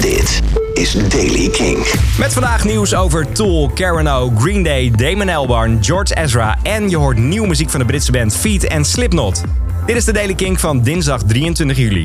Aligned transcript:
Dit 0.00 0.42
is 0.74 0.92
Daily 1.08 1.48
King. 1.48 1.76
Met 2.18 2.32
vandaag 2.32 2.64
nieuws 2.64 2.94
over 2.94 3.32
Tool, 3.32 3.70
Karen 3.74 4.06
O, 4.06 4.32
Green 4.36 4.62
Day, 4.62 4.90
Damon 4.90 5.28
Albarn, 5.28 5.84
George 5.84 6.14
Ezra 6.14 6.58
en 6.62 6.90
je 6.90 6.96
hoort 6.96 7.18
nieuwe 7.18 7.46
muziek 7.46 7.70
van 7.70 7.80
de 7.80 7.86
Britse 7.86 8.12
band 8.12 8.36
Feet 8.36 8.64
en 8.64 8.84
Slipknot. 8.84 9.42
Dit 9.86 9.96
is 9.96 10.04
de 10.04 10.12
Daily 10.12 10.34
King 10.34 10.60
van 10.60 10.82
dinsdag 10.82 11.22
23 11.22 11.76
juli. 11.76 12.04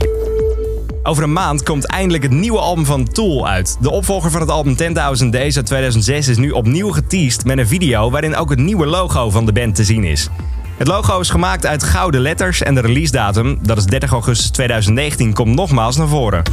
Over 1.03 1.23
een 1.23 1.33
maand 1.33 1.63
komt 1.63 1.85
eindelijk 1.85 2.23
het 2.23 2.31
nieuwe 2.31 2.59
album 2.59 2.85
van 2.85 3.07
Tool 3.07 3.47
uit. 3.47 3.77
De 3.81 3.91
opvolger 3.91 4.31
van 4.31 4.41
het 4.41 4.49
album 4.49 4.75
10.000 5.23 5.29
Days 5.29 5.55
uit 5.55 5.65
2006 5.65 6.27
is 6.27 6.37
nu 6.37 6.51
opnieuw 6.51 6.91
geteased 6.91 7.45
met 7.45 7.57
een 7.57 7.67
video 7.67 8.11
waarin 8.11 8.35
ook 8.35 8.49
het 8.49 8.59
nieuwe 8.59 8.85
logo 8.85 9.29
van 9.29 9.45
de 9.45 9.53
band 9.53 9.75
te 9.75 9.83
zien 9.83 10.03
is. 10.03 10.29
Het 10.77 10.87
logo 10.87 11.19
is 11.19 11.29
gemaakt 11.29 11.65
uit 11.65 11.83
gouden 11.83 12.21
letters 12.21 12.61
en 12.61 12.75
de 12.75 12.81
release 12.81 13.11
datum, 13.11 13.59
dat 13.61 13.77
is 13.77 13.85
30 13.85 14.11
augustus 14.11 14.49
2019, 14.49 15.33
komt 15.33 15.55
nogmaals 15.55 15.97
naar 15.97 16.07
voren. 16.07 16.43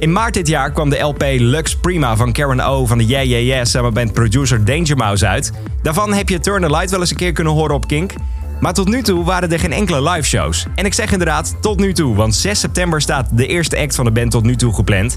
In 0.00 0.12
maart 0.12 0.34
dit 0.34 0.48
jaar 0.48 0.72
kwam 0.72 0.90
de 0.90 0.98
LP 0.98 1.22
Lux 1.22 1.76
Prima 1.76 2.16
van 2.16 2.32
Karen 2.32 2.60
O 2.60 2.86
van 2.86 2.98
de 2.98 3.06
Yeah 3.06 3.24
Yeah 3.24 3.44
Yeah 3.44 3.64
samen 3.64 3.92
met 3.92 4.12
producer 4.12 4.64
Danger 4.64 4.96
Mouse 4.96 5.26
uit. 5.26 5.52
Daarvan 5.82 6.12
heb 6.12 6.28
je 6.28 6.40
Turn 6.40 6.62
the 6.62 6.70
Light 6.70 6.90
wel 6.90 7.00
eens 7.00 7.10
een 7.10 7.16
keer 7.16 7.32
kunnen 7.32 7.52
horen 7.52 7.74
op 7.74 7.86
Kink. 7.86 8.12
Maar 8.60 8.72
tot 8.72 8.88
nu 8.88 9.02
toe 9.02 9.24
waren 9.24 9.52
er 9.52 9.58
geen 9.58 9.72
enkele 9.72 10.10
live 10.10 10.28
shows. 10.28 10.66
En 10.74 10.84
ik 10.84 10.94
zeg 10.94 11.12
inderdaad 11.12 11.56
tot 11.60 11.78
nu 11.78 11.92
toe, 11.92 12.14
want 12.14 12.34
6 12.34 12.60
september 12.60 13.00
staat 13.00 13.28
de 13.32 13.46
eerste 13.46 13.78
act 13.78 13.94
van 13.94 14.04
de 14.04 14.10
band 14.10 14.30
tot 14.30 14.44
nu 14.44 14.56
toe 14.56 14.74
gepland. 14.74 15.16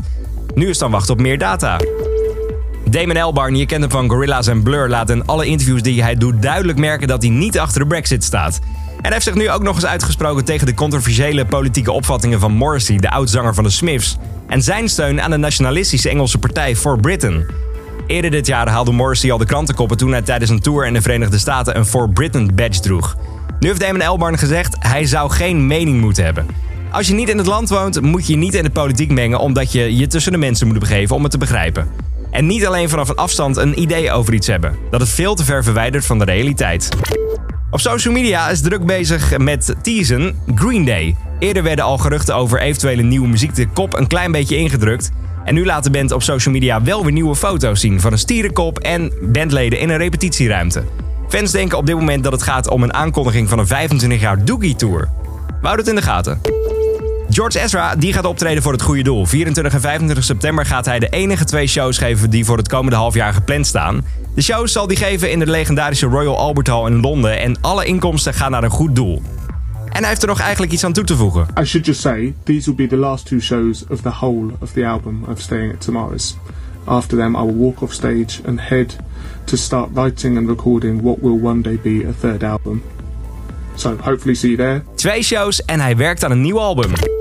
Nu 0.56 0.70
is 0.70 0.78
dan 0.78 0.92
wachten 0.92 1.14
op 1.14 1.22
meer 1.22 1.38
data. 1.38 1.80
Damon 2.90 3.18
Albarn, 3.18 3.56
je 3.56 3.66
kent 3.66 3.82
hem 3.82 3.92
van 3.92 4.10
Gorillaz 4.10 4.48
en 4.48 4.64
Blur, 4.64 4.90
laat 4.90 5.10
in 5.10 5.26
alle 5.26 5.46
interviews 5.46 5.82
die 5.82 6.02
hij 6.02 6.16
doet 6.16 6.42
duidelijk 6.42 6.78
merken 6.78 7.08
dat 7.08 7.22
hij 7.22 7.32
niet 7.32 7.60
achter 7.60 7.82
de 7.82 7.88
Brexit 7.88 8.24
staat. 8.24 8.60
En 9.02 9.12
heeft 9.12 9.24
zich 9.24 9.34
nu 9.34 9.50
ook 9.50 9.64
nog 9.64 9.76
eens 9.76 9.86
uitgesproken 9.86 10.46
tegen 10.46 10.66
de 10.66 10.74
controversiële 10.74 11.46
politieke 11.46 11.92
opvattingen 11.92 12.40
van 12.40 12.52
Morrissey, 12.52 12.98
de 12.98 13.12
oudzanger 13.12 13.54
van 13.54 13.64
de 13.64 13.70
Smiths, 13.70 14.18
en 14.48 14.62
zijn 14.62 14.90
steun 14.90 15.22
aan 15.22 15.32
de 15.32 15.38
nationalistische 15.38 16.10
Engelse 16.10 16.38
partij 16.38 16.76
For 16.76 17.00
Britain. 17.00 17.46
Eerder 18.08 18.32
dit 18.32 18.48
jaar 18.48 18.70
haalde 18.70 18.92
Morrissey 18.92 19.32
al 19.32 19.38
de 19.38 19.46
krantenkoppen 19.46 19.98
toen 19.98 20.12
hij 20.12 20.22
tijdens 20.22 20.52
een 20.52 20.60
tour 20.60 20.86
in 20.86 20.94
de 20.94 21.02
Verenigde 21.02 21.38
Staten 21.38 21.78
een 21.78 21.86
For 21.86 22.10
Britain 22.10 22.56
badge 22.56 22.80
droeg. 22.80 23.16
Nu 23.60 23.68
heeft 23.68 23.80
Damon 23.80 24.02
Albarn 24.02 24.38
gezegd 24.38 24.76
hij 24.80 25.06
zou 25.06 25.32
geen 25.32 25.68
mening 25.68 26.02
moeten 26.02 26.24
hebben. 26.24 26.46
Als 26.92 27.08
je 27.08 27.14
niet 27.14 27.30
in 27.30 27.38
het 27.38 27.48
land 27.48 27.70
woont, 27.70 28.02
moet 28.02 28.28
je 28.28 28.34
je 28.34 28.40
niet 28.40 28.54
in 28.54 28.64
de 28.64 28.70
politiek 28.70 29.12
mengen 29.12 29.40
omdat 29.40 29.72
je 29.72 29.96
je 29.96 30.08
tussen 30.08 30.32
de 30.32 30.38
mensen 30.38 30.68
moet 30.68 30.80
begeven 30.80 31.16
om 31.16 31.22
het 31.22 31.32
te 31.32 31.38
begrijpen. 31.38 31.88
En 32.32 32.46
niet 32.46 32.66
alleen 32.66 32.90
vanaf 32.90 33.10
een 33.10 33.16
afstand 33.16 33.58
een 33.58 33.82
idee 33.82 34.12
over 34.12 34.34
iets 34.34 34.48
hebben. 34.48 34.76
Dat 34.90 35.02
is 35.02 35.12
veel 35.12 35.36
te 35.36 35.44
ver 35.44 35.64
verwijderd 35.64 36.06
van 36.06 36.20
de 36.20 36.26
realiteit. 36.26 36.90
Op 37.74 37.80
social 37.80 38.14
media 38.14 38.50
is 38.50 38.62
druk 38.62 38.86
bezig 38.86 39.38
met 39.38 39.76
teasen 39.82 40.36
Green 40.56 40.86
Day. 40.86 41.16
Eerder 41.40 41.64
werden 41.64 41.86
al 41.86 41.98
geruchten 41.98 42.36
over 42.36 42.60
eventuele 42.60 43.02
nieuwe 43.02 43.28
muziek 43.28 43.56
de 43.56 43.68
kop 43.68 43.94
een 43.94 44.08
klein 44.08 44.32
beetje 44.32 44.58
ingedrukt. 44.58 45.12
En 45.44 45.54
nu 45.54 45.66
laat 45.66 45.84
de 45.84 45.90
band 45.90 46.12
op 46.12 46.24
social 46.24 46.54
media 46.54 46.84
wel 46.84 47.04
weer 47.04 47.12
nieuwe 47.12 47.36
foto's 47.36 47.80
zien 47.80 48.02
van 48.02 48.12
een 48.12 48.18
stierenkop 48.18 48.80
en 48.80 49.14
bandleden 49.22 49.80
in 49.80 49.90
een 49.90 49.98
repetitieruimte. 49.98 50.84
Fans 51.28 51.52
denken 51.52 51.78
op 51.78 51.86
dit 51.86 51.96
moment 51.96 52.24
dat 52.24 52.32
het 52.32 52.44
gaat 52.44 52.70
om 52.70 52.84
een 52.84 52.94
aankondiging 52.94 53.50
van 53.50 53.60
een 53.60 53.68
25 53.68 54.20
jaar 54.20 54.46
Doogie 54.46 54.76
Tour. 54.76 55.10
Woud 55.62 55.78
het 55.78 55.88
in 55.88 55.96
de 55.96 56.02
gaten. 56.02 56.42
George 57.34 57.60
Ezra 57.60 57.96
die 57.96 58.14
gaat 58.14 58.26
optreden 58.26 58.64
voor 58.64 58.72
het 58.72 58.82
goede 58.82 59.04
doel. 59.04 59.26
24 59.26 59.74
en 59.74 59.82
25 59.82 60.24
september 60.24 60.66
gaat 60.66 60.86
hij 60.86 61.00
de 61.00 61.10
enige 61.10 61.46
twee 61.46 61.68
shows 61.68 61.98
geven 61.98 62.30
die 62.30 62.46
voor 62.46 62.58
het 62.58 62.68
komende 62.68 62.96
half 62.96 63.14
jaar 63.14 63.34
gepland 63.34 63.68
staan. 63.68 64.06
De 64.36 64.42
shows 64.42 64.72
zal 64.72 64.88
hij 64.88 64.96
geven 64.96 65.32
in 65.32 65.40
de 65.40 65.48
legendarische 65.48 66.06
Royal 66.06 66.38
Albert 66.38 66.68
Hall 66.68 66.86
in 66.86 67.00
Londen 67.00 67.40
en 67.40 67.58
alle 67.62 67.86
inkomsten 67.86 68.34
gaan 68.34 68.52
naar 68.52 68.64
een 68.64 68.70
goed 68.70 68.96
doel. 68.96 69.22
En 69.90 70.00
hij 70.00 70.08
heeft 70.08 70.22
er 70.22 70.28
nog 70.28 70.40
eigenlijk 70.40 70.72
iets 70.72 70.84
aan 70.84 70.94
toe 70.94 71.04
te 71.04 71.16
voegen. 71.16 71.48
I 71.60 71.66
should 71.66 71.86
just 71.86 72.02
say, 72.02 72.34
these 72.44 72.66
will 72.66 72.88
be 72.88 72.96
the 72.96 73.02
last 73.02 73.26
two 73.26 73.40
shows 73.40 73.84
of 73.90 74.02
the 74.02 74.10
whole 74.10 74.52
of 74.60 74.72
the 74.72 74.86
album 74.86 75.24
of 75.28 75.40
Staying 75.40 75.74
at 75.74 75.82
Tomorrow's. 75.82 76.38
After 76.84 77.18
them, 77.18 77.36
I 77.36 77.40
will 77.40 77.58
walk 77.58 77.82
off 77.82 77.94
stage 77.94 78.42
and 78.48 78.60
head 78.62 78.96
to 79.44 79.58
start 79.58 79.90
writing 79.94 80.38
and 80.38 80.48
recording 80.48 81.02
what 81.02 81.22
will 81.22 81.40
one 81.42 81.62
day 81.62 81.80
be 81.82 82.08
a 82.10 82.14
third 82.20 82.44
album. 82.44 82.84
So, 83.76 83.98
hopefully 84.02 84.36
see 84.36 84.56
you 84.56 84.58
there. 84.58 84.84
Twee 84.96 85.24
shows 85.24 85.66
en 85.66 85.80
hij 85.80 85.98
werkt 85.98 86.24
aan 86.24 86.32
een 86.32 86.42
nieuw 86.42 86.60
album. 86.60 87.13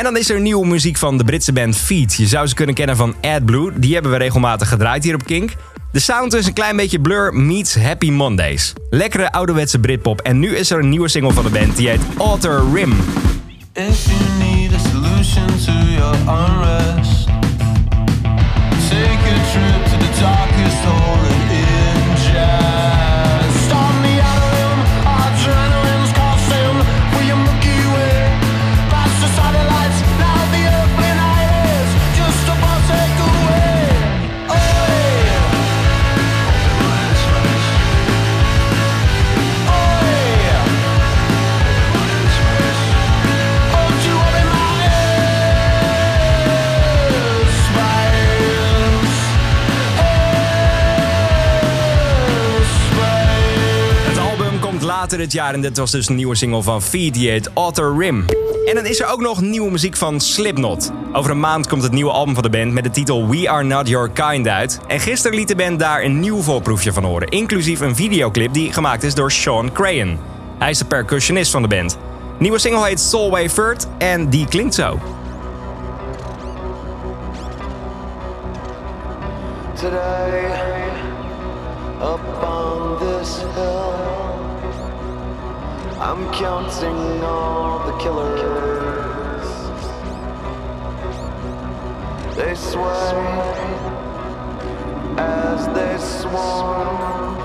En 0.00 0.06
dan 0.06 0.16
is 0.16 0.30
er 0.30 0.40
nieuwe 0.40 0.66
muziek 0.66 0.96
van 0.96 1.18
de 1.18 1.24
Britse 1.24 1.52
band 1.52 1.76
Feet. 1.76 2.14
Je 2.14 2.26
zou 2.26 2.46
ze 2.46 2.54
kunnen 2.54 2.74
kennen 2.74 2.96
van 2.96 3.14
AdBlue. 3.20 3.72
Die 3.78 3.94
hebben 3.94 4.12
we 4.12 4.18
regelmatig 4.18 4.68
gedraaid 4.68 5.04
hier 5.04 5.14
op 5.14 5.24
Kink. 5.24 5.52
De 5.92 5.98
sound 5.98 6.34
is 6.34 6.46
een 6.46 6.52
klein 6.52 6.76
beetje 6.76 7.00
Blur 7.00 7.34
meets 7.34 7.74
Happy 7.74 8.10
Mondays. 8.10 8.72
Lekkere 8.90 9.32
ouderwetse 9.32 9.78
Britpop. 9.78 10.20
En 10.20 10.38
nu 10.38 10.56
is 10.56 10.70
er 10.70 10.78
een 10.78 10.88
nieuwe 10.88 11.08
single 11.08 11.32
van 11.32 11.44
de 11.44 11.50
band 11.50 11.76
die 11.76 11.88
heet 11.88 12.00
Alter 12.16 12.62
Rim. 12.72 12.92
Later 55.10 55.28
dit 55.28 55.38
jaar 55.40 55.54
en 55.54 55.60
dit 55.60 55.76
was 55.76 55.90
dus 55.90 56.08
een 56.08 56.14
nieuwe 56.14 56.34
single 56.34 56.62
van 56.62 56.82
Feet, 56.82 57.14
die 57.14 57.30
heet 57.30 57.50
Rim. 57.98 58.24
En 58.66 58.74
dan 58.74 58.86
is 58.86 59.00
er 59.00 59.06
ook 59.06 59.20
nog 59.20 59.40
nieuwe 59.40 59.70
muziek 59.70 59.96
van 59.96 60.20
Slipknot. 60.20 60.90
Over 61.12 61.30
een 61.30 61.40
maand 61.40 61.66
komt 61.66 61.82
het 61.82 61.92
nieuwe 61.92 62.10
album 62.10 62.34
van 62.34 62.42
de 62.42 62.50
band 62.50 62.72
met 62.72 62.84
de 62.84 62.90
titel 62.90 63.28
We 63.28 63.50
Are 63.50 63.62
Not 63.62 63.88
Your 63.88 64.10
Kind 64.10 64.48
uit. 64.48 64.80
En 64.86 65.00
gisteren 65.00 65.36
liet 65.36 65.48
de 65.48 65.56
band 65.56 65.78
daar 65.78 66.02
een 66.02 66.20
nieuw 66.20 66.40
voorproefje 66.40 66.92
van 66.92 67.04
horen, 67.04 67.28
inclusief 67.28 67.80
een 67.80 67.96
videoclip 67.96 68.52
die 68.52 68.72
gemaakt 68.72 69.02
is 69.02 69.14
door 69.14 69.32
Sean 69.32 69.72
Crayon. 69.72 70.18
Hij 70.58 70.70
is 70.70 70.78
de 70.78 70.84
percussionist 70.84 71.50
van 71.50 71.62
de 71.62 71.68
band. 71.68 71.98
Nieuwe 72.38 72.58
single 72.58 72.86
heet 72.86 73.00
Soulway 73.00 73.48
Third 73.48 73.86
en 73.98 74.28
die 74.28 74.46
klinkt 74.48 74.74
zo. 74.74 74.98
Today, 79.74 80.50
this 83.00 84.19
I'm 86.02 86.32
counting 86.32 87.22
all 87.22 87.84
the 87.86 87.92
killer 87.98 88.34
killers. 88.38 89.48
They 92.36 92.54
sway 92.54 93.12
as 95.18 95.66
they 95.76 95.98
swarm. 95.98 97.36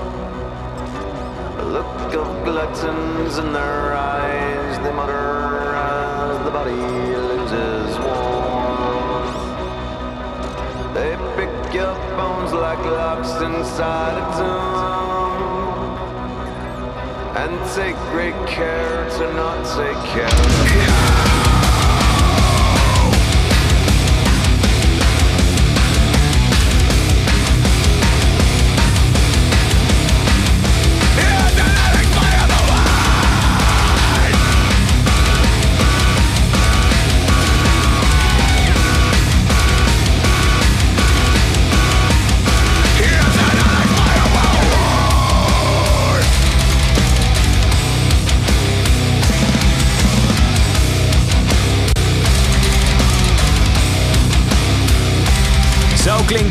A 1.58 1.64
look 1.66 2.14
of 2.14 2.44
gluttons 2.46 3.36
in 3.36 3.52
their 3.52 3.92
eyes, 3.92 4.78
they 4.82 4.92
mutter 4.92 5.74
as 5.74 6.42
the 6.46 6.50
body 6.50 6.70
loses 6.72 7.98
warmth. 7.98 9.36
They 10.94 11.14
pick 11.36 11.74
your 11.74 11.94
bones 12.16 12.54
like 12.54 12.78
locks 12.86 13.32
inside 13.42 14.16
a 14.16 14.38
tomb 14.38 14.95
And 17.48 17.60
take 17.76 17.94
great 18.10 18.34
care 18.48 19.08
to 19.08 19.32
not 19.34 19.62
take 19.76 19.96
care 20.10 21.45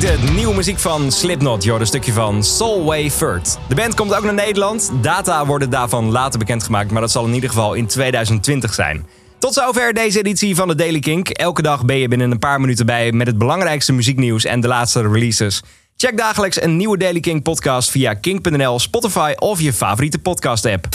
het. 0.07 0.33
Nieuwe 0.33 0.55
muziek 0.55 0.79
van 0.79 1.11
Slipknot. 1.11 1.63
Je 1.63 1.71
een 1.71 1.85
stukje 1.85 2.13
van 2.13 2.43
Soulway 2.43 3.09
Third. 3.09 3.57
De 3.67 3.75
band 3.75 3.93
komt 3.93 4.15
ook 4.15 4.23
naar 4.23 4.33
Nederland. 4.33 4.91
Data 5.01 5.45
worden 5.45 5.69
daarvan 5.69 6.11
later 6.11 6.39
bekendgemaakt, 6.39 6.91
maar 6.91 7.01
dat 7.01 7.11
zal 7.11 7.25
in 7.25 7.33
ieder 7.33 7.49
geval 7.49 7.73
in 7.73 7.87
2020 7.87 8.73
zijn. 8.73 9.05
Tot 9.37 9.53
zover 9.53 9.93
deze 9.93 10.19
editie 10.19 10.55
van 10.55 10.67
de 10.67 10.75
Daily 10.75 10.99
Kink. 10.99 11.29
Elke 11.29 11.61
dag 11.61 11.85
ben 11.85 11.97
je 11.97 12.07
binnen 12.07 12.31
een 12.31 12.39
paar 12.39 12.61
minuten 12.61 12.85
bij 12.85 13.11
met 13.11 13.27
het 13.27 13.37
belangrijkste 13.37 13.93
muzieknieuws 13.93 14.45
en 14.45 14.59
de 14.59 14.67
laatste 14.67 15.01
releases. 15.01 15.61
Check 15.97 16.17
dagelijks 16.17 16.61
een 16.61 16.77
nieuwe 16.77 16.97
Daily 16.97 17.19
King 17.19 17.43
podcast 17.43 17.91
via 17.91 18.13
kink.nl, 18.13 18.79
Spotify 18.79 19.33
of 19.35 19.61
je 19.61 19.73
favoriete 19.73 20.19
podcast 20.19 20.65
app. 20.65 20.87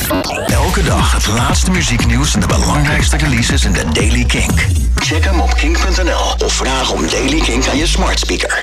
Elke 0.46 0.82
dag 0.82 1.12
het 1.12 1.26
laatste 1.26 1.70
muzieknieuws 1.70 2.34
en 2.34 2.40
de 2.40 2.46
belangrijkste 2.46 3.16
releases 3.16 3.64
in 3.64 3.72
de 3.72 3.84
Daily 3.92 4.24
Kink. 4.24 4.66
Check 4.96 5.24
hem 5.24 5.40
op 5.40 5.54
kink.nl 5.54 6.44
of 6.44 6.52
vraag 6.52 6.92
om 6.92 7.08
Daily 7.08 7.40
Kink 7.40 7.66
aan 7.68 7.76
je 7.76 7.86
smart 7.86 8.18
speaker. 8.18 8.58